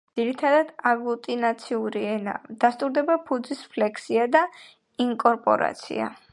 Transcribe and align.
ძირითადად 0.17 0.69
აგლუტინაციური 0.91 2.01
ენაა, 2.15 2.55
დასტურდება 2.65 3.19
ფუძის 3.29 3.63
ფლექსია 3.75 4.27
და 4.37 4.45
ინკორპორაცია. 5.09 6.13